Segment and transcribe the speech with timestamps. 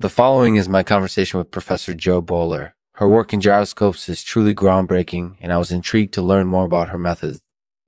[0.00, 2.74] The following is my conversation with Professor Jo Boaler.
[2.94, 6.88] Her work in gyroscopes is truly groundbreaking, and I was intrigued to learn more about
[6.88, 7.42] her methods.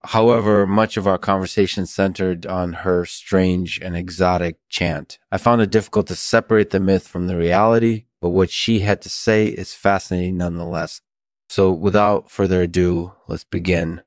[0.05, 5.19] However, much of our conversation centered on her strange and exotic chant.
[5.31, 9.01] I found it difficult to separate the myth from the reality, but what she had
[9.01, 11.01] to say is fascinating nonetheless.
[11.49, 14.03] So without further ado, let's begin.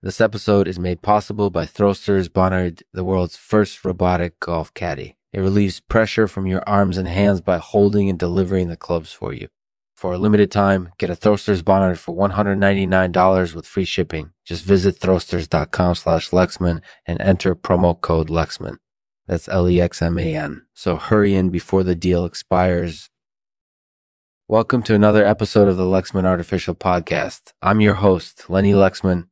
[0.00, 5.18] This episode is made possible by Thrusters Bonnard, the world's first robotic golf caddy.
[5.32, 9.32] It relieves pressure from your arms and hands by holding and delivering the clubs for
[9.32, 9.46] you.
[9.94, 14.32] For a limited time, get a Thrusters Bonard for $199 with free shipping.
[14.44, 18.78] Just visit thrusters.com slash Lexman and enter promo code Lexman.
[19.28, 20.62] That's L-E-X-M-A-N.
[20.74, 23.08] So hurry in before the deal expires.
[24.48, 27.52] Welcome to another episode of the Lexman Artificial Podcast.
[27.62, 29.28] I'm your host, Lenny Lexman.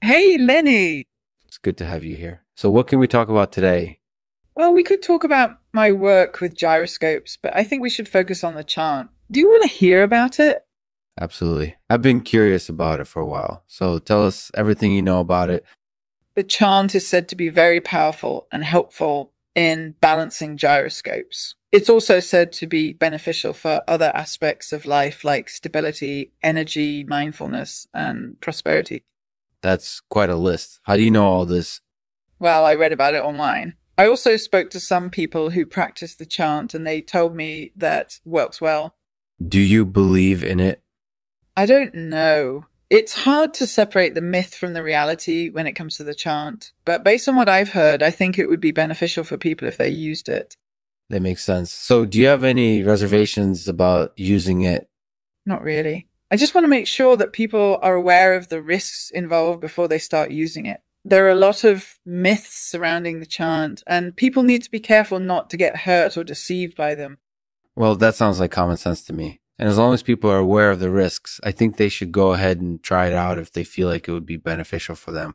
[0.00, 1.04] Hey, Lenny.
[1.44, 2.44] It's good to have you here.
[2.56, 3.98] So what can we talk about today?
[4.56, 8.44] Well, we could talk about my work with gyroscopes, but I think we should focus
[8.44, 9.10] on the chant.
[9.30, 10.64] Do you want to hear about it?
[11.20, 11.76] Absolutely.
[11.90, 13.64] I've been curious about it for a while.
[13.66, 15.64] So tell us everything you know about it.
[16.34, 21.54] The chant is said to be very powerful and helpful in balancing gyroscopes.
[21.70, 27.88] It's also said to be beneficial for other aspects of life like stability, energy, mindfulness,
[27.92, 29.02] and prosperity.
[29.62, 30.80] That's quite a list.
[30.84, 31.80] How do you know all this?
[32.38, 33.74] Well, I read about it online.
[33.96, 38.18] I also spoke to some people who practice the chant and they told me that
[38.24, 38.96] works well.
[39.46, 40.82] Do you believe in it?
[41.56, 42.66] I don't know.
[42.90, 46.72] It's hard to separate the myth from the reality when it comes to the chant,
[46.84, 49.76] but based on what I've heard, I think it would be beneficial for people if
[49.76, 50.56] they used it.
[51.10, 51.72] That makes sense.
[51.72, 54.88] So, do you have any reservations about using it?
[55.46, 56.08] Not really.
[56.30, 59.88] I just want to make sure that people are aware of the risks involved before
[59.88, 64.42] they start using it there are a lot of myths surrounding the chant, and people
[64.42, 67.18] need to be careful not to get hurt or deceived by them.
[67.76, 69.40] Well, that sounds like common sense to me.
[69.58, 72.32] And as long as people are aware of the risks, I think they should go
[72.32, 75.34] ahead and try it out if they feel like it would be beneficial for them.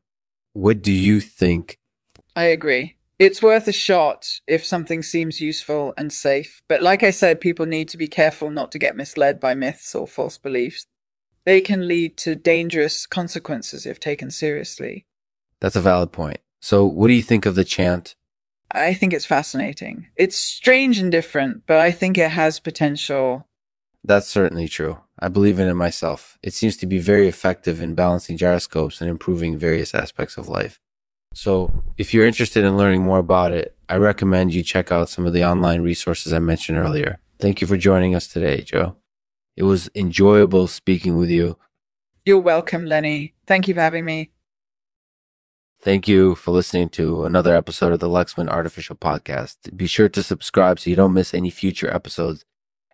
[0.53, 1.77] What do you think?
[2.35, 2.97] I agree.
[3.17, 6.61] It's worth a shot if something seems useful and safe.
[6.67, 9.93] But like I said, people need to be careful not to get misled by myths
[9.93, 10.85] or false beliefs.
[11.45, 15.05] They can lead to dangerous consequences if taken seriously.
[15.61, 16.39] That's a valid point.
[16.61, 18.15] So, what do you think of the chant?
[18.71, 20.07] I think it's fascinating.
[20.15, 23.47] It's strange and different, but I think it has potential.
[24.03, 24.99] That's certainly true.
[25.17, 26.37] I believe in it myself.
[26.43, 30.79] It seems to be very effective in balancing gyroscopes and improving various aspects of life.
[31.33, 35.25] So, if you're interested in learning more about it, I recommend you check out some
[35.25, 37.19] of the online resources I mentioned earlier.
[37.39, 38.95] Thank you for joining us today, Jo.
[39.55, 41.57] It was enjoyable speaking with you.
[42.25, 43.33] You're welcome, Lenny.
[43.45, 44.31] Thank you for having me.
[45.81, 49.77] Thank you for listening to another episode of the Lexman Artificial Podcast.
[49.77, 52.43] Be sure to subscribe so you don't miss any future episodes.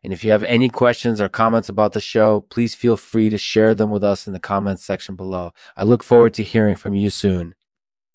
[0.04, 3.40] And if you have any questions or comments about the show, please feel free to
[3.40, 5.52] share them with us in the comments section below.
[5.76, 7.56] I look forward to hearing from you soon.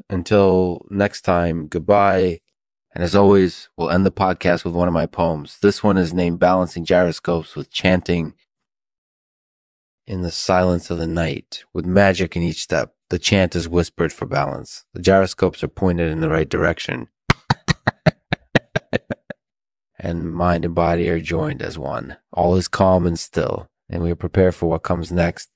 [0.09, 2.39] Until next time, goodbye.
[2.95, 5.59] And as always, we'll end the podcast with one of my poems.
[5.61, 8.35] This one is named Balancing Gyroscopes with Chanting
[10.07, 12.95] in the Silence of the Night, with magic in each step.
[13.11, 14.85] The chant is whispered for balance.
[14.95, 17.09] The gyroscopes are pointed in the right direction.
[19.99, 22.19] and mind and body are joined as one.
[22.33, 25.51] All is calm and still, and we are prepared for what comes next.